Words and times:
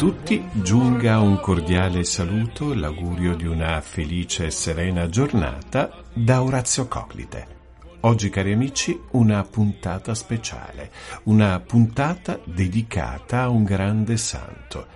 tutti 0.00 0.42
giunga 0.52 1.20
un 1.20 1.38
cordiale 1.40 2.04
saluto, 2.04 2.72
l'augurio 2.72 3.36
di 3.36 3.44
una 3.44 3.82
felice 3.82 4.46
e 4.46 4.50
serena 4.50 5.10
giornata 5.10 5.92
da 6.14 6.42
Orazio 6.42 6.88
Coclite. 6.88 7.46
Oggi, 8.00 8.30
cari 8.30 8.54
amici, 8.54 8.98
una 9.10 9.44
puntata 9.44 10.14
speciale, 10.14 10.90
una 11.24 11.60
puntata 11.60 12.40
dedicata 12.44 13.42
a 13.42 13.48
un 13.50 13.62
grande 13.62 14.16
santo, 14.16 14.86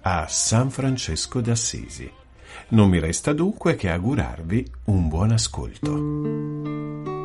a 0.00 0.26
San 0.26 0.70
Francesco 0.70 1.40
d'Assisi. 1.40 2.10
Non 2.70 2.88
mi 2.88 2.98
resta 2.98 3.32
dunque 3.32 3.76
che 3.76 3.88
augurarvi 3.88 4.68
un 4.86 5.06
buon 5.06 5.30
ascolto. 5.30 7.19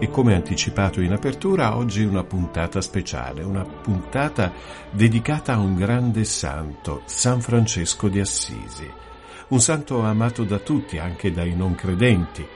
E 0.00 0.10
come 0.10 0.32
anticipato 0.32 1.00
in 1.00 1.10
apertura, 1.10 1.76
oggi 1.76 2.04
una 2.04 2.22
puntata 2.22 2.80
speciale, 2.80 3.42
una 3.42 3.64
puntata 3.64 4.52
dedicata 4.92 5.54
a 5.54 5.58
un 5.58 5.74
grande 5.74 6.22
santo, 6.22 7.02
San 7.04 7.40
Francesco 7.40 8.06
di 8.06 8.20
Assisi. 8.20 8.88
Un 9.48 9.60
santo 9.60 10.00
amato 10.02 10.44
da 10.44 10.58
tutti, 10.58 10.98
anche 10.98 11.32
dai 11.32 11.56
non 11.56 11.74
credenti. 11.74 12.46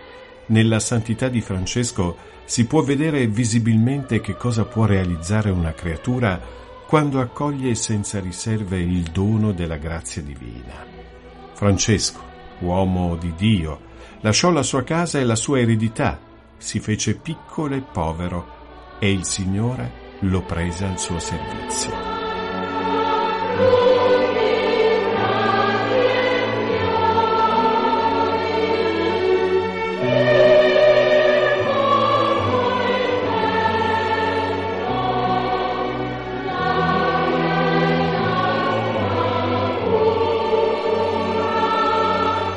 Nella 0.47 0.78
santità 0.78 1.28
di 1.28 1.41
Francesco 1.41 2.16
si 2.44 2.64
può 2.64 2.82
vedere 2.82 3.26
visibilmente 3.26 4.20
che 4.20 4.36
cosa 4.36 4.64
può 4.64 4.84
realizzare 4.84 5.50
una 5.50 5.72
creatura 5.72 6.41
quando 6.86 7.19
accoglie 7.19 7.75
senza 7.75 8.20
riserve 8.20 8.78
il 8.78 9.02
dono 9.10 9.50
della 9.50 9.78
grazia 9.78 10.22
divina. 10.22 10.86
Francesco, 11.54 12.20
uomo 12.60 13.16
di 13.16 13.34
Dio, 13.34 13.81
lasciò 14.20 14.52
la 14.52 14.62
sua 14.62 14.84
casa 14.84 15.19
e 15.19 15.25
la 15.25 15.34
sua 15.34 15.58
eredità 15.58 16.31
si 16.62 16.78
fece 16.78 17.16
piccolo 17.16 17.74
e 17.74 17.80
povero 17.80 18.96
e 19.00 19.10
il 19.10 19.24
Signore 19.24 20.16
lo 20.20 20.42
prese 20.42 20.84
al 20.84 20.96
suo 20.96 21.18
servizio. 21.18 21.90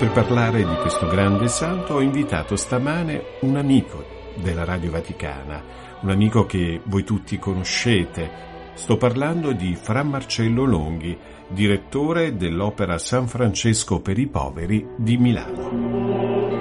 Per 0.05 0.13
parlare 0.13 0.59
di 0.59 0.75
questo 0.75 1.07
grande 1.07 1.47
santo 1.47 1.95
ho 1.95 1.99
invitato 1.99 2.55
stamane 2.55 3.39
un 3.39 3.55
amico 3.55 4.05
della 4.35 4.63
Radio 4.63 4.91
Vaticana, 4.91 5.63
un 6.01 6.11
amico 6.11 6.45
che 6.45 6.79
voi 6.83 7.03
tutti 7.03 7.39
conoscete. 7.39 8.29
Sto 8.75 8.97
parlando 8.97 9.51
di 9.51 9.75
Fra 9.75 10.03
Marcello 10.03 10.63
Longhi, 10.65 11.17
direttore 11.47 12.35
dell'opera 12.35 12.99
San 12.99 13.27
Francesco 13.27 13.99
per 13.99 14.19
i 14.19 14.27
poveri 14.27 14.87
di 14.95 15.17
Milano. 15.17 16.51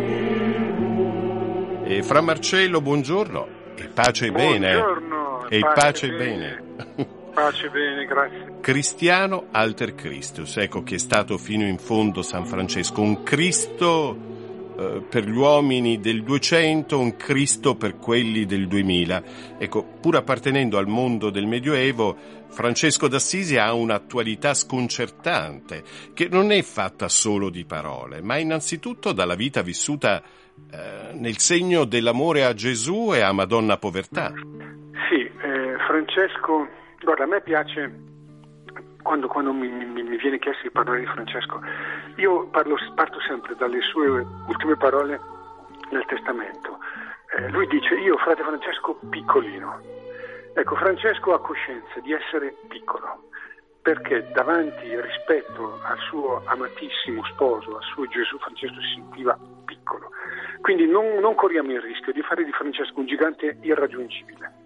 E 1.85 2.03
Fra 2.03 2.23
Marcello, 2.23 2.81
buongiorno. 2.81 3.47
E 3.75 3.89
pace 3.89 4.29
e 4.29 4.33
bene. 4.33 4.73
Buongiorno. 4.73 5.49
E 5.51 5.61
pace 5.61 6.07
e 6.07 6.17
bene. 6.17 7.13
Pace 7.35 7.69
bene, 7.69 8.05
grazie. 8.05 8.59
Cristiano 8.61 9.49
alter 9.51 9.97
Christus, 9.97 10.57
ecco 10.57 10.85
che 10.85 10.95
è 10.95 10.99
stato 10.99 11.37
fino 11.37 11.67
in 11.67 11.79
fondo 11.79 12.23
San 12.23 12.47
Francesco, 12.47 13.01
un 13.01 13.25
Cristo 13.25 14.17
eh, 14.79 15.03
per 15.09 15.25
gli 15.25 15.37
uomini 15.37 15.99
del 15.99 16.23
200, 16.23 16.97
un 16.97 17.17
Cristo 17.17 17.75
per 17.75 17.97
quelli 17.97 18.47
del 18.47 18.69
2000. 18.69 19.23
Ecco, 19.59 19.85
pur 20.01 20.15
appartenendo 20.15 20.79
al 20.79 20.87
mondo 20.87 21.31
del 21.31 21.47
Medioevo, 21.47 22.17
Francesco 22.49 23.09
d'Assisi 23.09 23.57
ha 23.57 23.75
un'attualità 23.75 24.55
sconcertante, 24.55 25.83
che 26.15 26.29
non 26.31 26.53
è 26.53 26.63
fatta 26.63 27.09
solo 27.09 27.51
di 27.51 27.65
parole, 27.65 28.23
ma 28.23 28.37
innanzitutto 28.37 29.11
dalla 29.11 29.35
vita 29.35 29.63
vissuta 29.63 30.23
eh, 30.23 31.13
nel 31.15 31.39
segno 31.39 31.85
dell'amore 31.85 32.45
a 32.45 32.55
Gesù 32.55 33.13
e 33.13 33.23
a 33.23 33.33
Madonna 33.33 33.77
Povertà. 33.77 34.33
Sì, 35.09 35.21
eh, 35.21 35.77
Francesco 35.87 36.83
Guarda, 37.03 37.25
a 37.25 37.27
me 37.27 37.41
piace 37.41 38.13
quando, 39.05 39.29
quando 39.29 39.53
mi, 39.53 39.69
mi, 39.69 40.03
mi, 40.03 40.17
viene 40.17 40.39
chiesto 40.39 40.63
di 40.63 40.71
parlare 40.71 41.01
di 41.01 41.07
Francesco, 41.07 41.61
io 42.17 42.49
parlo, 42.49 42.77
parto 42.95 43.21
sempre 43.21 43.55
dalle 43.55 43.81
sue 43.83 44.09
ultime 44.49 44.77
parole 44.77 45.21
nel 45.91 46.05
testamento. 46.07 46.79
Eh, 47.37 47.51
lui 47.51 47.67
dice, 47.67 47.95
io 47.95 48.17
frate 48.17 48.43
Francesco 48.43 48.99
piccolino. 49.11 49.81
Ecco, 50.55 50.77
Francesco 50.77 51.35
ha 51.35 51.41
coscienza 51.41 52.01
di 52.01 52.13
essere 52.13 52.55
piccolo, 52.69 53.29
perché 53.83 54.31
davanti 54.33 54.99
rispetto 55.01 55.81
al 55.83 55.99
suo 56.09 56.43
amatissimo 56.47 57.23
sposo, 57.25 57.77
al 57.77 57.83
suo 57.83 58.07
Gesù, 58.07 58.39
Francesco 58.39 58.81
si 58.81 58.95
sentiva 58.95 59.39
piccolo. 59.67 60.11
Quindi 60.63 60.87
non, 60.87 61.19
non 61.21 61.35
corriamo 61.35 61.73
il 61.73 61.81
rischio 61.83 62.13
di 62.13 62.23
fare 62.23 62.43
di 62.43 62.53
Francesco 62.53 63.01
un 63.01 63.07
gigante 63.07 63.59
irraggiungibile 63.61 64.64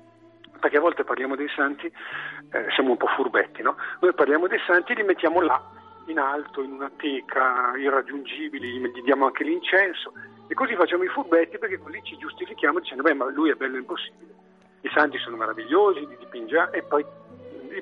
perché 0.59 0.77
a 0.77 0.81
volte 0.81 1.05
parliamo 1.05 1.37
dei 1.37 1.49
santi, 1.55 1.87
eh, 1.87 2.67
siamo 2.75 2.91
un 2.91 2.97
po' 2.97 3.07
furbetti, 3.09 3.63
no? 3.63 3.77
Noi 4.01 4.15
parliamo 4.15 4.47
dei 4.47 4.61
santi 4.67 4.93
e 4.93 4.97
li 4.97 5.03
mettiamo 5.03 5.41
là, 5.41 5.63
in 6.07 6.19
alto, 6.19 6.63
in 6.63 6.73
una 6.73 6.91
teca, 6.97 7.73
irraggiungibili, 7.77 8.81
gli 8.81 9.03
diamo 9.03 9.27
anche 9.27 9.45
l'incenso 9.45 10.13
e 10.47 10.55
così 10.55 10.75
facciamo 10.75 11.05
i 11.05 11.09
furbetti 11.09 11.59
perché 11.59 11.79
così 11.79 12.01
ci 12.03 12.17
giustifichiamo 12.17 12.79
dicendo 12.79 13.03
beh 13.03 13.15
ma 13.15 13.31
lui 13.31 13.51
è 13.51 13.55
bello 13.55 13.77
impossibile, 13.77 14.33
i 14.81 14.91
santi 14.95 15.19
sono 15.19 15.37
meravigliosi, 15.37 16.07
li 16.07 16.17
dipingiamo 16.19 16.73
e 16.73 16.83
poi 16.83 17.05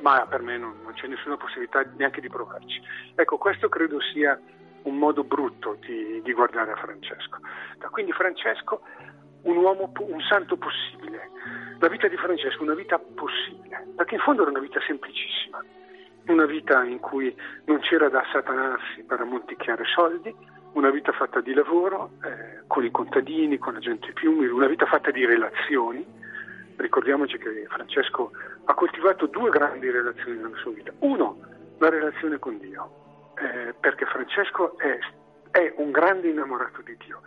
ma 0.01 0.27
per 0.29 0.43
me 0.43 0.59
non, 0.59 0.75
non 0.83 0.93
c'è 0.95 1.07
nessuna 1.07 1.37
possibilità 1.37 1.85
neanche 1.97 2.21
di 2.21 2.29
provarci. 2.29 2.83
Ecco, 3.15 3.39
questo 3.39 3.69
credo 3.69 4.01
sia 4.01 4.39
un 4.83 4.97
modo 4.97 5.25
brutto 5.25 5.77
di, 5.81 6.21
di 6.23 6.33
guardare 6.33 6.73
a 6.73 6.77
Francesco. 6.77 7.39
Quindi 7.91 8.13
Francesco, 8.13 8.83
un 9.43 9.57
uomo, 9.57 9.93
un 10.01 10.21
santo 10.21 10.57
possibile. 10.57 11.31
La 11.79 11.89
vita 11.89 12.09
di 12.09 12.17
Francesco 12.17 12.63
una 12.63 12.75
vita 12.75 12.99
possibile, 12.99 13.87
perché 13.97 14.15
in 14.15 14.21
fondo 14.21 14.43
era 14.43 14.51
una 14.51 14.61
vita 14.61 14.81
semplicissima, 14.87 15.63
una 16.29 16.47
vita 16.47 16.83
in 16.85 16.99
cui 17.01 17.35
non 17.67 17.81
c'era 17.81 18.09
da 18.09 18.25
satanarsi 18.33 19.03
per 19.05 19.21
ammonticchiare 19.21 19.85
soldi, 19.85 20.35
una 20.73 20.91
vita 20.91 21.13
fatta 21.13 21.41
di 21.41 21.53
lavoro, 21.53 22.13
eh, 22.25 22.63
con 22.67 22.85
i 22.85 22.91
contadini, 22.91 23.59
con 23.59 23.75
la 23.75 23.79
gente 23.79 24.13
più 24.13 24.33
umile, 24.33 24.53
una 24.53 24.67
vita 24.67 24.87
fatta 24.87 25.11
di 25.11 25.25
relazioni. 25.25 26.05
Ricordiamoci 26.77 27.39
che 27.39 27.67
Francesco 27.69 28.33
ha 28.65 28.75
coltivato 28.75 29.27
due 29.27 29.51
grandi 29.51 29.91
relazioni 29.91 30.39
nella 30.39 30.57
sua 30.57 30.73
vita. 30.73 30.93
Uno, 31.01 31.41
la 31.79 31.91
relazione 31.91 32.39
con 32.39 32.59
Dio, 32.59 33.33
eh, 33.39 33.75
perché 33.79 34.07
Francesco 34.07 34.79
è, 34.79 34.99
è 35.51 35.75
un 35.77 35.91
grande 35.91 36.29
innamorato 36.29 36.81
di 36.83 36.97
Dio 37.05 37.21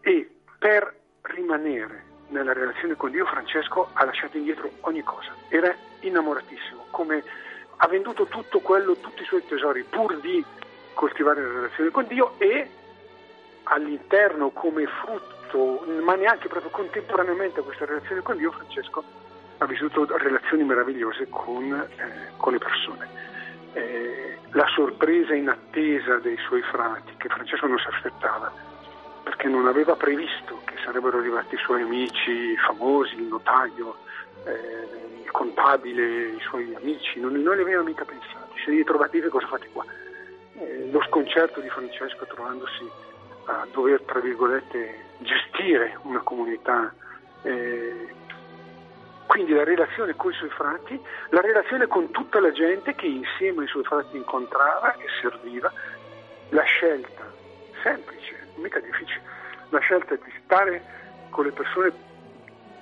e 0.00 0.30
per 0.58 0.94
rimanere 1.22 2.12
nella 2.34 2.52
relazione 2.52 2.96
con 2.96 3.12
Dio 3.12 3.24
Francesco 3.24 3.90
ha 3.92 4.04
lasciato 4.04 4.36
indietro 4.36 4.68
ogni 4.80 5.02
cosa, 5.02 5.32
era 5.48 5.72
innamoratissimo, 6.00 6.86
come 6.90 7.22
ha 7.76 7.86
venduto 7.86 8.26
tutto 8.26 8.58
quello, 8.58 8.96
tutti 8.96 9.22
i 9.22 9.26
suoi 9.26 9.46
tesori 9.46 9.84
pur 9.84 10.18
di 10.20 10.44
coltivare 10.94 11.42
la 11.42 11.52
relazione 11.52 11.90
con 11.90 12.06
Dio 12.06 12.34
e 12.38 12.68
all'interno 13.64 14.50
come 14.50 14.86
frutto, 14.86 15.84
ma 16.02 16.14
neanche 16.14 16.48
proprio 16.48 16.70
contemporaneamente 16.70 17.60
a 17.60 17.62
questa 17.62 17.86
relazione 17.86 18.20
con 18.22 18.36
Dio, 18.36 18.50
Francesco 18.50 19.04
ha 19.58 19.66
vissuto 19.66 20.04
relazioni 20.18 20.64
meravigliose 20.64 21.28
con, 21.30 21.72
eh, 21.72 22.32
con 22.36 22.52
le 22.52 22.58
persone. 22.58 23.08
Eh, 23.72 24.38
la 24.50 24.66
sorpresa 24.74 25.34
inattesa 25.34 26.18
dei 26.18 26.36
suoi 26.46 26.62
frati, 26.62 27.14
che 27.16 27.28
Francesco 27.28 27.66
non 27.66 27.78
si 27.78 27.86
aspettava, 27.88 28.52
perché 29.24 29.48
non 29.48 29.66
aveva 29.66 29.96
previsto 29.96 30.60
che 30.64 30.74
sarebbero 30.84 31.18
arrivati 31.18 31.54
i 31.54 31.58
suoi 31.58 31.82
amici 31.82 32.56
famosi, 32.58 33.16
il 33.16 33.24
notaio, 33.24 33.96
eh, 34.44 35.22
il 35.24 35.30
contabile, 35.30 36.28
i 36.28 36.40
suoi 36.40 36.74
amici, 36.74 37.18
non, 37.18 37.32
non 37.32 37.56
li 37.56 37.62
aveva 37.62 37.82
mica 37.82 38.04
pensati. 38.04 38.60
Se 38.64 38.70
li 38.70 38.84
trovati 38.84 39.20
che 39.20 39.28
cosa 39.28 39.46
fate 39.46 39.68
qua? 39.72 39.84
Eh, 40.58 40.88
lo 40.92 41.02
sconcerto 41.08 41.60
di 41.60 41.68
Francesco 41.70 42.26
trovandosi 42.26 42.88
a 43.46 43.66
dover, 43.72 44.02
tra 44.02 44.20
virgolette, 44.20 44.94
gestire 45.18 45.98
una 46.02 46.20
comunità. 46.20 46.92
Eh, 47.42 48.14
quindi 49.26 49.52
la 49.52 49.64
relazione 49.64 50.14
con 50.14 50.30
i 50.30 50.34
suoi 50.34 50.50
frati, 50.50 51.00
la 51.30 51.40
relazione 51.40 51.86
con 51.86 52.10
tutta 52.10 52.40
la 52.40 52.52
gente 52.52 52.94
che 52.94 53.06
insieme 53.06 53.62
ai 53.62 53.68
suoi 53.68 53.84
frati 53.84 54.16
incontrava 54.16 54.94
e 54.94 55.06
serviva, 55.20 55.72
la 56.50 56.62
scelta 56.62 57.32
semplice, 57.82 58.43
mica 58.56 58.80
difficile, 58.80 59.22
la 59.70 59.78
scelta 59.80 60.14
di 60.14 60.32
stare 60.44 60.82
con 61.30 61.44
le 61.44 61.52
persone 61.52 61.92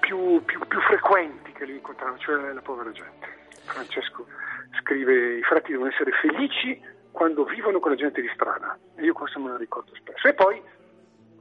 più, 0.01 0.43
più, 0.45 0.59
più 0.67 0.81
frequenti 0.81 1.53
che 1.53 1.65
lui 1.65 1.77
incontrava, 1.77 2.17
cioè 2.19 2.53
la 2.53 2.61
povera 2.61 2.91
gente. 2.91 3.41
Francesco 3.65 4.27
scrive 4.81 5.37
i 5.37 5.43
frati 5.43 5.71
devono 5.71 5.91
essere 5.91 6.11
felici 6.13 6.81
quando 7.13 7.45
vivono 7.45 7.79
con 7.79 7.91
la 7.91 7.97
gente 7.97 8.21
di 8.21 8.31
strada. 8.35 8.77
Io 8.99 9.13
questo 9.13 9.39
me 9.39 9.51
lo 9.51 9.57
ricordo 9.57 9.95
spesso. 9.95 10.29
E 10.29 10.35
poi, 10.35 10.61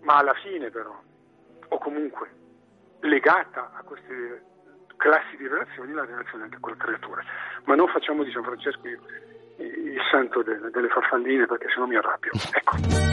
ma 0.01 0.17
alla 0.17 0.33
fine 0.35 0.69
però, 0.69 0.97
o 1.67 1.77
comunque 1.79 2.29
legata 3.01 3.71
a 3.73 3.81
queste 3.83 4.43
classi 4.97 5.35
di 5.37 5.47
relazioni, 5.47 5.93
la 5.93 6.05
relazione 6.05 6.43
anche 6.43 6.57
con 6.59 6.73
le 6.73 6.77
creature. 6.77 7.23
Ma 7.65 7.75
non 7.75 7.87
facciamo 7.87 8.23
di 8.23 8.31
San 8.31 8.43
Francesco 8.43 8.87
il, 8.87 8.99
il 9.57 9.99
santo 10.11 10.43
delle, 10.43 10.69
delle 10.69 10.89
farfalline 10.89 11.47
perché 11.47 11.67
sennò 11.73 11.87
mi 11.87 11.95
arrabbio. 11.95 12.31
Ecco. 12.53 13.10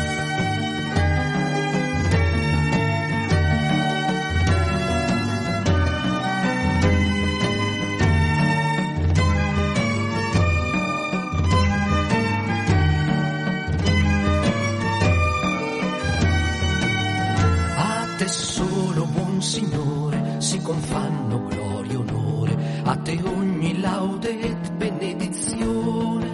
Confanno 20.68 21.46
gloria 21.46 21.92
e 21.92 21.96
onore, 21.96 22.82
a 22.84 22.94
te 22.96 23.18
ogni 23.24 23.80
laude 23.80 24.38
e 24.38 24.54
benedizione, 24.76 26.28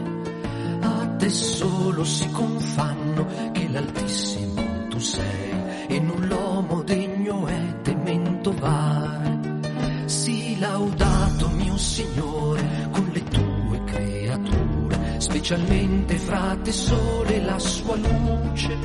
a 0.81 1.06
te 1.16 1.28
solo 1.28 2.02
si 2.02 2.28
confanno 2.31 3.25
che 3.52 3.69
l'Altissimo 3.69 4.88
tu 4.88 4.99
sei. 4.99 5.52
E 5.87 6.00
non 6.00 6.26
l'uomo 6.26 6.82
degno 6.82 7.46
è 7.46 7.82
temento 7.82 8.52
vare. 8.52 9.60
Sii 10.06 10.58
laudato 10.58 11.49
mio 11.50 11.76
Signore 11.76 12.88
con 12.90 13.08
le 13.12 13.22
tue 13.22 13.84
creature, 13.84 15.20
specialmente 15.20 16.17
fra 16.17 16.58
te 16.60 16.72
sole 16.72 17.40
la 17.44 17.58
sua 17.60 17.94
luce, 17.94 18.76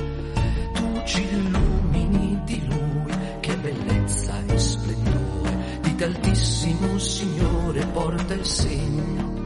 tu 0.74 1.02
ci 1.06 1.22
illumini 1.24 1.69
d'altissimo 6.70 7.00
Signore 7.00 7.84
porta 7.88 8.34
il 8.34 8.46
segno. 8.46 9.38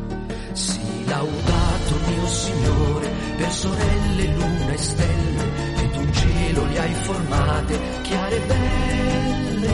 Sii 0.51 1.05
laudato 1.05 1.95
mio 2.07 2.27
Signore 2.27 3.09
per 3.37 3.51
sorelle, 3.51 4.25
luna 4.35 4.71
e 4.71 4.77
stelle, 4.77 5.51
che 5.75 5.89
tu 5.91 6.11
cielo 6.11 6.65
li 6.65 6.77
hai 6.77 6.93
formate, 6.93 7.79
chiare 8.01 8.35
e 8.35 8.45
belle. 8.45 9.71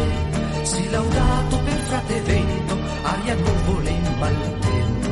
Sii 0.64 0.90
laudato 0.90 1.60
per 1.64 1.78
frate 1.78 2.22
vento, 2.22 2.78
aria, 3.04 3.36
nuvole 3.36 3.90
e 3.90 4.10
maltempo, 4.18 5.10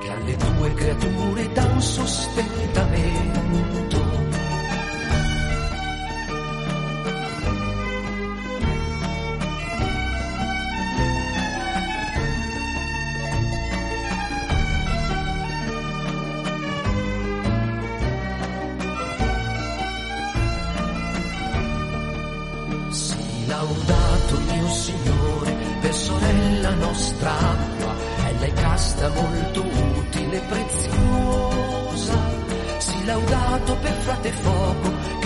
che 0.00 0.10
alle 0.10 0.36
tue 0.36 0.74
creature 0.74 1.52
dà 1.52 1.64
un 1.64 1.80
sostentamento. 1.80 4.01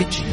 Ci 0.09 0.23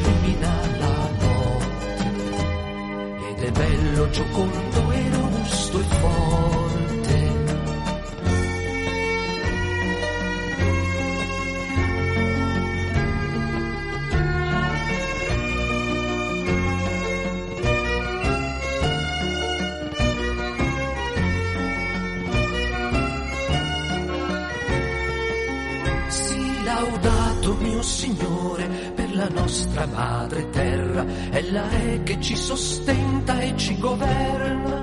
sostenta 32.54 33.40
e 33.40 33.56
ci 33.56 33.78
governa. 33.78 34.82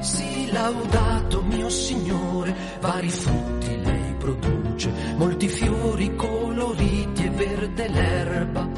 Sii 0.00 0.52
laudato 0.52 1.42
mio 1.42 1.68
Signore, 1.68 2.54
vari 2.80 3.08
frutti 3.08 3.82
lei 3.82 4.14
produce, 4.18 4.92
molti 5.16 5.48
fiori 5.48 6.14
coloriti 6.14 7.24
e 7.24 7.30
verde 7.30 7.88
l'erba. 7.88 8.68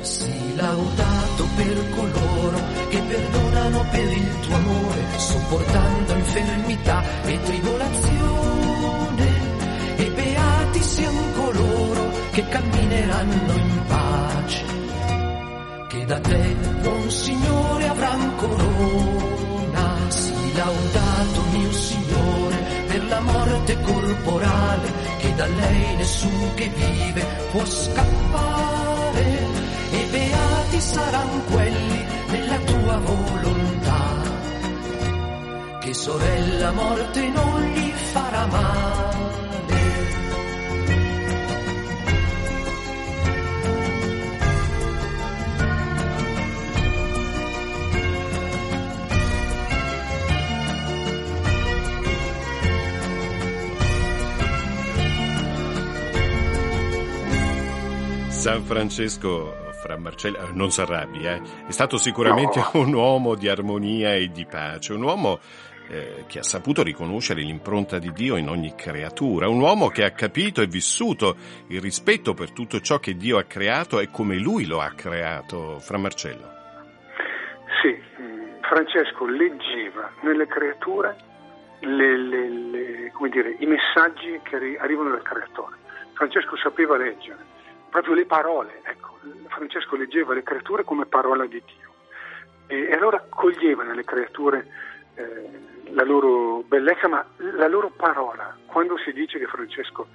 Sii 0.00 0.56
laudato 0.56 1.46
per 1.56 1.90
coloro 1.90 2.58
che 2.88 2.98
perdonano 2.98 3.84
per 3.90 4.12
il 4.12 4.40
tuo 4.40 4.54
amore, 4.54 5.02
sopportando 5.16 6.14
infermità 6.14 7.02
e 7.24 7.40
tribolazione. 7.42 9.26
E 9.96 10.10
beati 10.10 10.82
siano 10.82 11.22
coloro 11.36 12.10
che 12.32 12.48
cammineranno 12.48 13.52
in 13.52 13.71
pace 14.42 14.64
che 15.88 16.04
da 16.06 16.18
te, 16.20 16.56
buon 16.80 17.10
Signore, 17.10 17.88
avran 17.88 18.36
corona. 18.36 19.96
Sii 20.08 20.54
laudato, 20.54 21.42
mio 21.52 21.72
Signore, 21.72 22.56
per 22.86 23.04
la 23.08 23.20
morte 23.20 23.80
corporale 23.80 24.92
che 25.18 25.34
da 25.34 25.46
lei 25.46 25.96
nessuno 25.96 26.54
che 26.54 26.68
vive 26.68 27.26
può 27.50 27.64
scappare 27.64 29.38
e 29.90 30.06
beati 30.10 30.80
saranno 30.80 31.42
quelli 31.50 32.04
nella 32.30 32.56
tua 32.56 32.96
volontà 32.98 34.20
che 35.80 35.94
sorella 35.94 36.70
morte 36.72 37.28
non 37.28 37.60
gli 37.72 37.90
farà 37.90 38.46
male 38.46 39.21
San 58.42 58.64
Francesco 58.64 59.54
fra 59.84 59.96
Marcello, 59.96 60.38
eh, 60.38 60.52
non 60.52 60.72
si 60.72 60.80
arrabbi, 60.80 61.24
eh? 61.24 61.40
è 61.64 61.70
stato 61.70 61.96
sicuramente 61.96 62.58
no. 62.58 62.80
un 62.80 62.92
uomo 62.92 63.36
di 63.36 63.48
armonia 63.48 64.16
e 64.16 64.32
di 64.32 64.44
pace, 64.46 64.94
un 64.94 65.02
uomo 65.02 65.38
eh, 65.88 66.24
che 66.26 66.40
ha 66.40 66.42
saputo 66.42 66.82
riconoscere 66.82 67.42
l'impronta 67.42 68.00
di 68.00 68.10
Dio 68.10 68.34
in 68.34 68.48
ogni 68.48 68.74
creatura, 68.74 69.46
un 69.46 69.60
uomo 69.60 69.90
che 69.90 70.02
ha 70.02 70.10
capito 70.10 70.60
e 70.60 70.66
vissuto 70.66 71.36
il 71.68 71.80
rispetto 71.80 72.34
per 72.34 72.50
tutto 72.50 72.80
ciò 72.80 72.98
che 72.98 73.14
Dio 73.14 73.38
ha 73.38 73.44
creato 73.44 74.00
e 74.00 74.10
come 74.10 74.36
lui 74.38 74.66
lo 74.66 74.80
ha 74.80 74.90
creato, 74.90 75.78
fra 75.78 75.98
Marcello. 75.98 76.50
Sì, 77.80 77.96
Francesco 78.62 79.24
leggeva 79.24 80.10
nelle 80.22 80.48
creature 80.48 81.14
le, 81.78 82.16
le, 82.16 82.48
le, 82.48 83.12
dire, 83.30 83.54
i 83.60 83.66
messaggi 83.66 84.40
che 84.42 84.56
arrivano 84.80 85.10
dal 85.10 85.22
creatore. 85.22 85.76
Francesco 86.14 86.56
sapeva 86.56 86.96
leggere 86.96 87.51
proprio 87.92 88.14
le 88.14 88.24
parole. 88.24 88.80
Ecco, 88.84 89.18
Francesco 89.48 89.96
leggeva 89.96 90.32
le 90.32 90.42
creature 90.42 90.82
come 90.82 91.04
parola 91.04 91.44
di 91.46 91.62
Dio 91.64 91.92
e, 92.66 92.88
e 92.88 92.92
allora 92.94 93.22
coglieva 93.28 93.84
nelle 93.84 94.02
creature 94.02 94.66
eh, 95.14 95.50
la 95.90 96.02
loro 96.02 96.64
bellezza, 96.66 97.06
ma 97.06 97.24
la 97.36 97.68
loro 97.68 97.90
parola. 97.90 98.56
Quando 98.64 98.96
si 98.96 99.12
dice 99.12 99.38
che 99.38 99.46
Francesco 99.46 100.08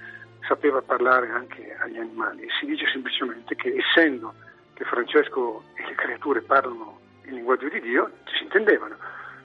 sapeva 0.46 0.82
parlare 0.82 1.30
anche 1.30 1.76
agli 1.78 1.98
animali, 1.98 2.48
si 2.58 2.66
dice 2.66 2.86
semplicemente 2.90 3.54
che 3.54 3.76
essendo 3.76 4.34
che 4.74 4.84
Francesco 4.84 5.62
e 5.74 5.86
le 5.86 5.94
creature 5.94 6.42
parlano 6.42 6.98
il 7.26 7.34
linguaggio 7.34 7.68
di 7.68 7.80
Dio, 7.80 8.10
si 8.36 8.42
intendevano. 8.42 8.96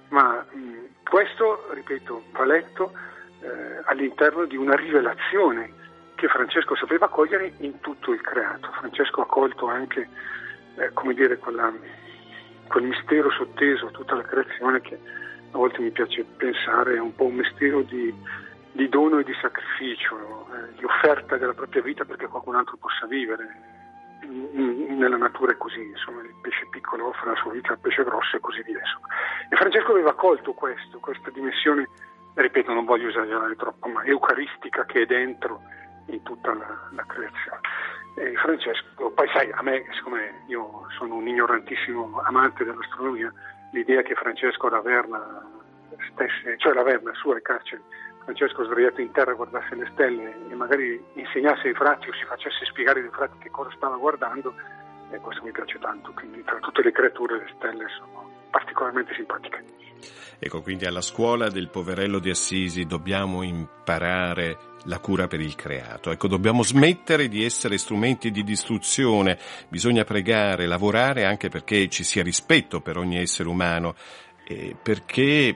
Ma 0.10 0.44
mh, 0.50 1.04
questo, 1.08 1.68
ripeto, 1.72 2.24
va 2.32 2.46
letto 2.46 2.94
eh, 3.42 3.82
all'interno 3.86 4.46
di 4.46 4.58
una 4.58 4.75
rivelazione 4.75 5.82
che 6.15 6.27
Francesco 6.27 6.75
sapeva 6.75 7.08
cogliere 7.10 7.53
in 7.60 7.79
tutto 7.79 8.12
il 8.12 8.22
creato. 8.22 8.72
Francesco 8.72 9.22
ha 9.22 9.25
colto 9.25 9.67
anche, 9.67 10.08
eh, 10.75 10.91
come 10.93 11.13
dire, 11.13 11.38
quella, 11.38 11.72
quel 12.67 12.84
mistero 12.84 13.29
sotteso 13.32 13.88
a 13.88 13.91
tutta 13.91 14.15
la 14.15 14.24
creazione 14.24 14.82
che 14.82 14.96
a 14.96 15.58
volte 15.58 15.82
mi 15.82 15.91
piace 15.91 16.24
pensare 16.24 16.96
è 16.96 17.00
un 17.00 17.13
po' 17.13 17.25
un 17.25 17.36
mistero 17.36 17.82
di, 17.82 18.13
di 18.72 18.89
dono 18.89 19.20
e 19.20 19.24
di 19.24 19.34
sacrificio, 19.39 20.48
eh, 20.51 20.74
di 20.77 20.84
offerta 20.84 21.38
della 21.38 21.53
propria 21.53 21.82
vita 21.82 22.05
perché 22.05 22.27
qualcun 22.27 22.55
altro 22.55 22.77
possa 22.77 23.05
vivere. 23.05 23.72
nella 24.24 25.17
natura 25.17 25.51
è 25.51 25.58
così, 25.58 25.82
insomma, 25.82 26.22
il 26.22 26.34
pesce 26.41 26.67
piccolo 26.72 27.08
offre 27.08 27.32
la 27.32 27.36
sua 27.36 27.51
vita 27.51 27.74
al 27.74 27.79
pesce 27.79 28.03
grosso 28.03 28.38
e 28.38 28.39
così 28.39 28.63
via. 28.63 28.79
Insomma. 28.79 29.08
E 29.50 29.55
Francesco 29.55 29.91
aveva 29.91 30.13
colto 30.13 30.53
questo, 30.53 30.98
questa 31.00 31.29
dimensione, 31.29 31.88
ripeto, 32.34 32.74
non 32.74 32.86
voglio 32.86 33.10
esagerare 33.10 33.55
troppo, 33.55 33.88
ma 33.89 34.03
eucaristica 34.03 34.86
che 34.86 35.01
è 35.01 35.05
dentro 35.05 35.62
in 36.08 36.22
tutta 36.24 36.54
la, 36.54 36.80
la 36.92 37.06
creazione. 37.06 37.60
E 38.16 38.36
Francesco, 38.36 39.10
poi 39.12 39.28
sai, 39.30 39.52
a 39.52 39.62
me, 39.64 39.86
siccome 39.94 40.44
io 40.48 40.86
sono 40.98 41.16
un 41.16 41.28
ignorantissimo 41.28 42.22
amante 42.26 42.64
dell'astronomia, 42.64 43.34
l'idea 43.72 44.02
che 44.04 44.14
Francesco 44.14 44.70
Raverna 44.70 45.42
stesse, 46.12 46.58
cioè 46.58 46.74
Raverna 46.74 47.14
su 47.16 47.30
alle 47.30 47.42
carceri, 47.42 47.82
Francesco 48.24 48.64
sdraiato 48.66 49.02
in 49.02 49.12
terra 49.12 49.34
guardasse 49.34 49.76
le 49.76 49.90
stelle 49.94 50.36
e 50.50 50.56
magari 50.56 51.04
insegnasse 51.14 51.68
ai 51.68 51.74
frati 51.74 52.10
o 52.10 52.14
si 52.14 52.24
facesse 52.24 52.66
spiegare 52.66 53.02
ai 53.02 53.10
frati 53.10 53.38
che 53.40 53.50
cosa 53.50 53.72
stava 53.76 53.98
guardando, 53.98 54.54
e 55.10 55.18
questo 55.20 55.44
mi 55.44 55.52
piace 55.52 55.78
tanto, 55.80 56.12
quindi 56.14 56.44
tra 56.44 56.58
tutte 56.60 56.82
le 56.82 56.92
creature 56.92 57.38
le 57.38 57.52
stelle 57.56 57.88
sono 57.90 58.30
particolarmente 58.50 59.14
simpatiche. 59.14 59.64
Ecco, 60.40 60.62
quindi 60.62 60.86
alla 60.86 61.02
scuola 61.02 61.50
del 61.50 61.70
poverello 61.70 62.20
di 62.20 62.30
Assisi 62.30 62.86
dobbiamo 62.86 63.44
imparare 63.44 64.72
la 64.86 65.00
cura 65.00 65.28
per 65.28 65.40
il 65.40 65.56
creato. 65.56 66.12
Ecco, 66.12 66.28
dobbiamo 66.28 66.64
smettere 66.64 67.28
di 67.28 67.44
essere 67.44 67.78
strumenti 67.78 68.32
di 68.32 68.44
distruzione, 68.44 69.38
bisogna 69.70 70.04
pregare, 70.04 70.66
lavorare 70.66 71.26
anche 71.26 71.50
perché 71.50 71.88
ci 71.90 72.04
sia 72.04 72.24
rispetto 72.24 72.82
per 72.82 72.98
ogni 72.98 73.18
essere 73.18 73.48
umano, 73.48 73.96
e 74.46 74.76
perché, 74.82 75.56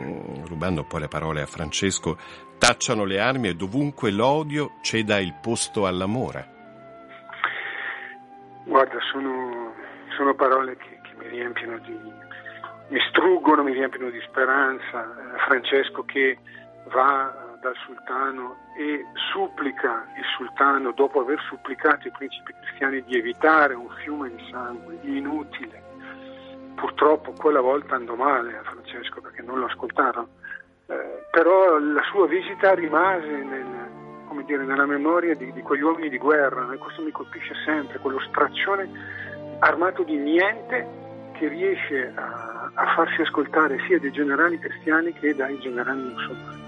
mm, 0.00 0.44
rubando 0.46 0.84
poi 0.84 1.00
le 1.00 1.08
parole 1.08 1.42
a 1.42 1.46
Francesco, 1.46 2.18
tacciano 2.58 3.04
le 3.04 3.20
armi 3.20 3.48
e 3.48 3.54
dovunque 3.54 4.10
l'odio 4.10 4.76
ceda 4.80 5.18
il 5.18 5.34
posto 5.40 5.86
all'amore. 5.86 6.52
Guarda, 8.64 8.96
sono, 9.12 9.74
sono 10.16 10.34
parole 10.34 10.76
che, 10.78 10.98
che 11.02 11.14
mi 11.18 11.28
riempiono 11.28 11.78
di, 11.80 11.92
mi 12.88 13.00
struggono, 13.08 13.62
mi 13.62 13.72
riempiono 13.72 14.10
di 14.10 14.20
speranza. 14.20 15.02
Eh, 15.02 15.38
Francesco 15.38 16.04
che 16.04 16.38
va 16.88 17.56
dal 17.60 17.74
sultano 17.86 18.56
e 18.76 19.06
supplica 19.32 20.06
il 20.16 20.24
sultano, 20.36 20.92
dopo 20.92 21.20
aver 21.20 21.40
supplicato 21.48 22.08
i 22.08 22.10
principi 22.10 22.52
cristiani, 22.60 23.02
di 23.04 23.16
evitare 23.16 23.74
un 23.74 23.88
fiume 24.02 24.30
di 24.34 24.48
sangue 24.50 24.98
inutile. 25.02 25.82
Purtroppo 26.74 27.32
quella 27.32 27.60
volta 27.60 27.94
andò 27.94 28.14
male 28.14 28.58
a 28.58 28.62
Francesco 28.62 29.20
perché 29.20 29.40
non 29.42 29.60
lo 29.60 29.66
ascoltarono, 29.66 30.28
eh, 30.86 31.26
però 31.30 31.78
la 31.78 32.02
sua 32.02 32.26
visita 32.26 32.74
rimase 32.74 33.26
nel, 33.26 34.42
dire, 34.44 34.64
nella 34.64 34.86
memoria 34.86 35.34
di, 35.34 35.52
di, 35.52 35.62
quegli 35.62 35.82
uomini 35.82 36.10
di 36.10 36.18
guerra, 36.18 36.70
e 36.72 36.76
questo 36.76 37.02
mi 37.02 37.12
colpisce 37.12 37.54
sempre, 37.64 37.98
quello 37.98 38.20
straccione 38.20 38.90
armato 39.60 40.02
di 40.02 40.16
niente 40.16 40.86
che 41.32 41.48
riesce 41.48 42.12
a, 42.14 42.63
a 42.74 42.94
farsi 42.94 43.20
ascoltare 43.20 43.78
sia 43.86 43.98
dai 43.98 44.12
generali 44.12 44.58
cristiani 44.58 45.12
che 45.12 45.34
dai 45.34 45.58
generali 45.58 46.00
musulmani 46.00 46.62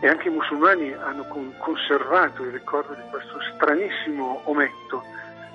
e 0.00 0.08
anche 0.08 0.28
i 0.28 0.30
musulmani 0.30 0.92
hanno 0.92 1.26
conservato 1.58 2.44
il 2.44 2.52
ricordo 2.52 2.94
di 2.94 3.02
questo 3.10 3.38
stranissimo 3.54 4.42
ometto 4.44 5.02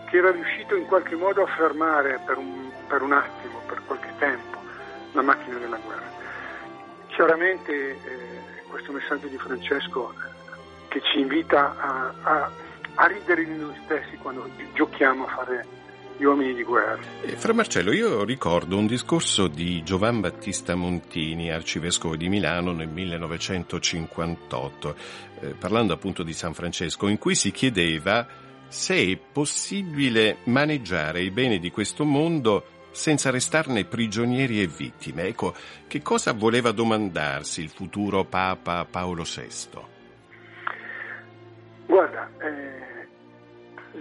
che 0.09 0.17
era 0.17 0.31
riuscito 0.31 0.75
in 0.75 0.85
qualche 0.85 1.15
modo 1.15 1.43
a 1.43 1.47
fermare 1.47 2.19
per 2.25 2.37
un, 2.37 2.69
per 2.87 3.01
un 3.01 3.13
attimo, 3.13 3.61
per 3.65 3.81
qualche 3.85 4.13
tempo, 4.19 4.59
la 5.13 5.21
macchina 5.21 5.57
della 5.57 5.77
guerra. 5.77 6.11
Chiaramente 7.07 7.73
eh, 7.73 7.97
questo 8.67 8.91
messaggio 8.91 9.27
di 9.27 9.37
Francesco 9.37 10.11
eh, 10.11 10.87
che 10.89 11.01
ci 11.01 11.19
invita 11.19 11.75
a, 11.79 12.13
a, 12.21 12.51
a 12.95 13.05
ridere 13.07 13.45
di 13.45 13.55
noi 13.57 13.79
stessi 13.85 14.17
quando 14.17 14.47
giochiamo 14.73 15.25
a 15.25 15.29
fare 15.29 15.65
gli 16.17 16.23
uomini 16.23 16.53
di 16.53 16.63
guerra. 16.63 16.99
Eh, 17.21 17.35
Fra 17.35 17.53
Marcello, 17.53 17.91
io 17.91 18.23
ricordo 18.23 18.77
un 18.77 18.87
discorso 18.87 19.47
di 19.47 19.83
Giovan 19.83 20.21
Battista 20.21 20.75
Montini, 20.75 21.51
arcivescovo 21.51 22.15
di 22.15 22.29
Milano 22.29 22.71
nel 22.71 22.89
1958, 22.89 24.95
eh, 25.39 25.47
parlando 25.59 25.93
appunto 25.93 26.23
di 26.23 26.33
San 26.33 26.53
Francesco, 26.53 27.07
in 27.07 27.17
cui 27.17 27.35
si 27.35 27.51
chiedeva 27.51 28.25
se 28.67 28.95
è 28.95 29.17
possibile 29.17 30.37
maneggiare 30.45 31.21
i 31.21 31.31
beni 31.31 31.59
di 31.59 31.71
questo 31.71 32.05
mondo 32.05 32.65
senza 32.91 33.31
restarne 33.31 33.85
prigionieri 33.85 34.61
e 34.61 34.67
vittime. 34.67 35.23
Ecco, 35.23 35.53
che 35.87 36.01
cosa 36.01 36.33
voleva 36.33 36.71
domandarsi 36.71 37.61
il 37.61 37.69
futuro 37.69 38.23
Papa 38.23 38.85
Paolo 38.89 39.23
VI? 39.23 39.91
Guarda, 41.85 42.29
eh, 42.39 43.07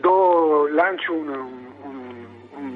do, 0.01 0.69
lancio 0.69 1.15
un, 1.15 1.62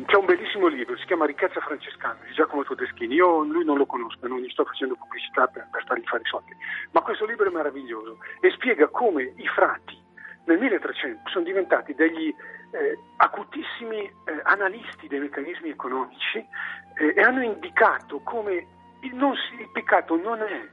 c'è 0.06 0.16
un 0.16 0.26
bellissimo 0.26 0.66
libro, 0.66 0.96
si 0.96 1.06
chiama 1.06 1.26
Ricchezza 1.26 1.60
francescana 1.60 2.18
di 2.26 2.32
Giacomo 2.32 2.64
Todeschini. 2.64 3.14
Io 3.14 3.44
lui 3.44 3.64
non 3.64 3.76
lo 3.76 3.86
conosco, 3.86 4.26
non 4.26 4.40
gli 4.40 4.48
sto 4.50 4.64
facendo 4.64 4.96
pubblicità 4.96 5.46
per, 5.46 5.68
per 5.70 5.84
fargli 5.86 6.04
fare 6.04 6.22
i 6.22 6.26
soldi, 6.26 6.56
ma 6.90 7.00
questo 7.02 7.24
libro 7.24 7.46
è 7.46 7.52
meraviglioso 7.52 8.18
e 8.40 8.50
spiega 8.50 8.88
come 8.88 9.32
i 9.36 9.46
frati 9.46 10.02
nel 10.46 10.58
1300 10.58 11.28
sono 11.28 11.44
diventati 11.44 11.94
degli 11.94 12.34
eh, 12.70 12.98
acutissimi 13.16 13.98
eh, 13.98 14.40
analisti 14.44 15.08
dei 15.08 15.20
meccanismi 15.20 15.70
economici 15.70 16.38
eh, 16.38 17.14
e 17.16 17.20
hanno 17.20 17.42
indicato 17.42 18.20
come 18.20 18.66
il, 19.00 19.12
si, 19.12 19.60
il 19.60 19.70
peccato 19.72 20.16
non 20.16 20.40
è 20.40 20.68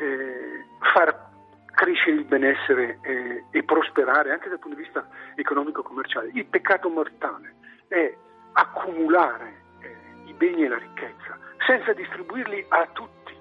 eh, 0.00 0.64
far 0.92 1.26
crescere 1.74 2.16
il 2.16 2.24
benessere 2.24 2.98
eh, 3.02 3.44
e 3.50 3.62
prosperare 3.62 4.32
anche 4.32 4.48
dal 4.48 4.58
punto 4.58 4.76
di 4.76 4.82
vista 4.82 5.06
economico-commerciale, 5.36 6.30
il 6.34 6.46
peccato 6.46 6.88
mortale 6.88 7.54
è 7.88 8.14
accumulare 8.52 9.62
eh, 9.80 9.96
i 10.24 10.32
beni 10.32 10.64
e 10.64 10.68
la 10.68 10.78
ricchezza 10.78 11.38
senza 11.66 11.92
distribuirli 11.92 12.64
a 12.68 12.86
tutti. 12.92 13.36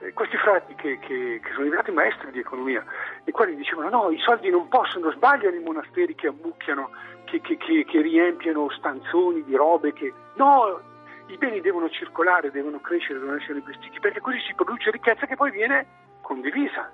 Eh, 0.00 0.12
questi 0.14 0.36
frati 0.36 0.74
che, 0.74 0.98
che, 0.98 1.40
che, 1.42 1.50
sono 1.52 1.64
diventati 1.64 1.92
maestri 1.92 2.30
di 2.30 2.38
economia 2.38 2.84
i 3.24 3.30
quali 3.30 3.54
dicevano 3.54 3.90
no, 3.90 4.10
i 4.10 4.18
soldi 4.18 4.48
non 4.50 4.68
possono, 4.68 5.12
sbagliano 5.12 5.54
i 5.54 5.62
monasteri 5.62 6.14
che 6.14 6.28
ammucchiano, 6.28 6.90
che, 7.24 7.40
che, 7.40 8.00
riempiono 8.00 8.70
stanzoni 8.70 9.44
di 9.44 9.54
robe, 9.54 9.92
che 9.92 10.12
no, 10.34 10.80
i 11.26 11.36
beni 11.36 11.60
devono 11.60 11.88
circolare, 11.90 12.50
devono 12.50 12.80
crescere, 12.80 13.18
devono 13.18 13.36
essere 13.36 13.58
investiti, 13.58 14.00
perché 14.00 14.20
così 14.20 14.38
si 14.40 14.54
produce 14.54 14.90
ricchezza 14.90 15.26
che 15.26 15.36
poi 15.36 15.50
viene 15.50 15.86
condivisa. 16.22 16.90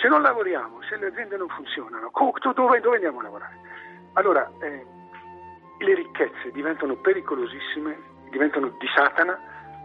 Se 0.00 0.06
non 0.06 0.22
lavoriamo, 0.22 0.80
se 0.88 0.96
le 0.96 1.08
aziende 1.08 1.36
non 1.36 1.48
funzionano, 1.48 2.10
dove, 2.54 2.80
dove 2.80 2.94
andiamo 2.94 3.18
a 3.18 3.22
lavorare? 3.22 3.58
Allora, 4.14 4.50
eh, 4.60 4.86
le 5.78 5.94
ricchezze 5.94 6.50
diventano 6.52 6.96
pericolosissime, 6.96 7.96
diventano 8.30 8.68
di 8.78 8.86
Satana 8.94 9.38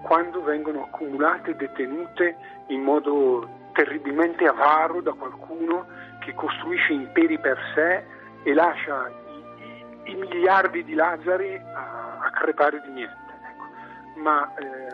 quando 0.04 0.44
vengono 0.44 0.84
accumulate 0.84 1.56
detenute 1.56 2.36
in 2.68 2.82
modo 2.82 3.48
terribilmente 3.74 4.46
avaro 4.46 5.02
da 5.02 5.14
qualcuno 5.14 5.88
che 6.20 6.34
costruisce 6.34 6.94
imperi 6.94 7.40
per 7.40 7.58
sé 7.74 8.04
e 8.44 8.54
lascia 8.54 9.10
i, 9.10 10.10
i, 10.10 10.12
i 10.12 10.16
miliardi 10.16 10.84
di 10.84 10.94
Lazzari 10.94 11.56
a, 11.56 12.20
a 12.22 12.30
crepare 12.32 12.82
di 12.82 12.92
niente 12.92 13.22
ma 14.16 14.54
eh, 14.56 14.94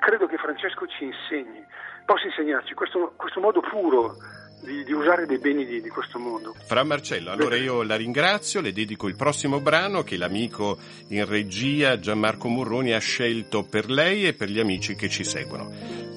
credo 0.00 0.26
che 0.26 0.36
Francesco 0.36 0.86
ci 0.86 1.04
insegni, 1.04 1.64
possa 2.04 2.26
insegnarci? 2.26 2.74
Questo, 2.74 3.12
questo 3.16 3.40
modo 3.40 3.60
puro 3.60 4.14
di, 4.62 4.84
di, 4.84 4.92
usare 4.92 5.26
dei 5.26 5.38
beni 5.38 5.66
di, 5.66 5.80
di, 5.80 5.88
questo 5.88 6.18
mondo. 6.18 6.54
Fra 6.64 6.84
Marcello, 6.84 7.30
allora 7.30 7.56
io 7.56 7.82
la 7.82 7.96
ringrazio, 7.96 8.60
le 8.60 8.72
dedico 8.72 9.08
il 9.08 9.16
prossimo 9.16 9.60
brano 9.60 10.02
che 10.02 10.16
l'amico 10.16 10.78
in 11.08 11.26
regia 11.26 11.98
Gianmarco 11.98 12.48
Murroni 12.48 12.92
ha 12.92 12.98
scelto 12.98 13.64
per 13.64 13.90
lei 13.90 14.26
e 14.26 14.34
per 14.34 14.48
gli 14.48 14.60
amici 14.60 14.94
che 14.94 15.08
ci 15.08 15.24
seguono. 15.24 15.70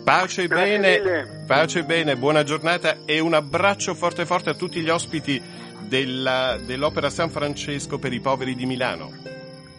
Pace 0.04 0.44
e 0.44 0.48
bene, 0.48 1.44
pace 1.48 1.80
e 1.80 1.84
bene, 1.84 2.16
buona 2.16 2.44
giornata 2.44 3.00
e 3.06 3.20
un 3.20 3.34
abbraccio 3.34 3.96
forte 3.96 4.26
forte 4.26 4.52
a 4.52 4.54
tutti 4.54 4.80
gli 4.82 4.90
ospiti 4.90 5.42
della, 5.82 6.60
dell'Opera 6.64 7.10
San 7.10 7.32
Francesco 7.32 7.98
per 7.98 8.14
i 8.14 8.20
poveri 8.20 8.56
di 8.56 8.68
Milano. 8.68 9.12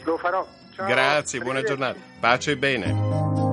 Lo 0.02 0.16
farò. 0.16 0.46
Ciao, 0.74 0.86
Grazie, 0.86 1.40
buona 1.40 1.62
giornata. 1.62 1.98
Pace 2.18 2.50
e 2.52 2.56
bene. 2.56 3.45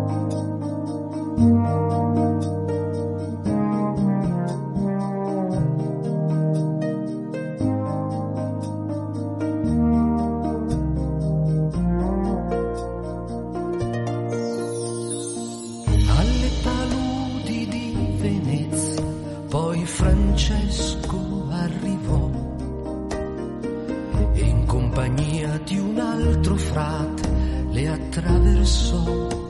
Attraversò 28.25 29.42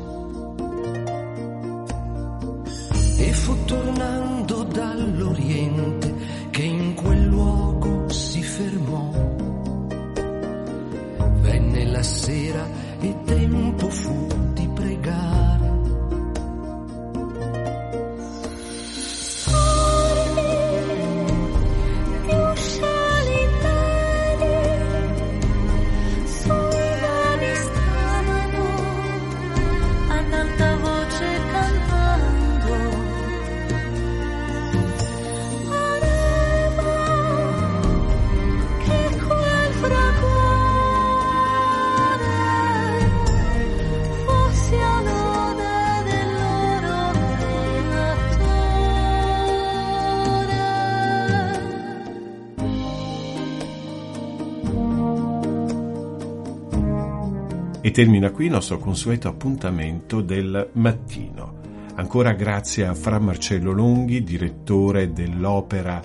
termina 57.94 58.32
qui 58.32 58.46
il 58.46 58.52
nostro 58.52 58.80
consueto 58.80 59.28
appuntamento 59.28 60.22
del 60.22 60.72
mattino. 60.74 61.62
Ancora 61.96 62.34
grazie 62.34 62.88
a 62.88 62.96
Fra 62.96 63.20
Marcello 63.20 63.72
Longhi, 63.72 64.24
direttore 64.24 65.14
dell'opera 65.14 66.04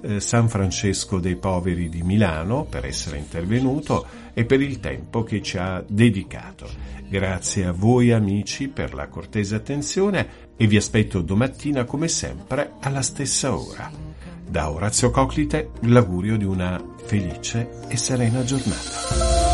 eh, 0.00 0.18
San 0.18 0.48
Francesco 0.48 1.20
dei 1.20 1.36
Poveri 1.36 1.90
di 1.90 2.02
Milano, 2.02 2.64
per 2.64 2.86
essere 2.86 3.18
intervenuto 3.18 4.06
e 4.32 4.46
per 4.46 4.62
il 4.62 4.80
tempo 4.80 5.22
che 5.24 5.42
ci 5.42 5.58
ha 5.58 5.84
dedicato. 5.86 6.68
Grazie 7.06 7.66
a 7.66 7.72
voi 7.72 8.12
amici 8.12 8.68
per 8.68 8.94
la 8.94 9.08
cortese 9.08 9.56
attenzione 9.56 10.26
e 10.56 10.66
vi 10.66 10.78
aspetto 10.78 11.20
domattina 11.20 11.84
come 11.84 12.08
sempre 12.08 12.72
alla 12.80 13.02
stessa 13.02 13.54
ora. 13.54 13.90
Da 14.48 14.70
Orazio 14.70 15.10
Coclite 15.10 15.70
l'augurio 15.82 16.38
di 16.38 16.44
una 16.44 16.82
felice 17.04 17.68
e 17.88 17.96
serena 17.98 18.42
giornata. 18.42 19.45